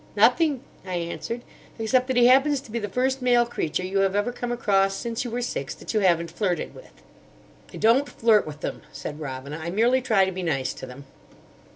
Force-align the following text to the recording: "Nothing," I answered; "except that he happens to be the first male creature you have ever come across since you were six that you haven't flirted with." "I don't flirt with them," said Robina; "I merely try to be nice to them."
"Nothing," 0.15 0.63
I 0.83 0.95
answered; 0.95 1.43
"except 1.77 2.07
that 2.07 2.17
he 2.17 2.25
happens 2.25 2.59
to 2.61 2.71
be 2.71 2.79
the 2.79 2.89
first 2.89 3.21
male 3.21 3.45
creature 3.45 3.85
you 3.85 3.99
have 3.99 4.15
ever 4.15 4.31
come 4.31 4.51
across 4.51 4.95
since 4.97 5.23
you 5.23 5.29
were 5.29 5.43
six 5.43 5.75
that 5.75 5.93
you 5.93 5.99
haven't 5.99 6.31
flirted 6.31 6.73
with." 6.73 7.03
"I 7.71 7.77
don't 7.77 8.09
flirt 8.09 8.47
with 8.47 8.61
them," 8.61 8.81
said 8.91 9.19
Robina; 9.19 9.59
"I 9.61 9.69
merely 9.69 10.01
try 10.01 10.25
to 10.25 10.31
be 10.31 10.41
nice 10.41 10.73
to 10.73 10.87
them." 10.87 11.03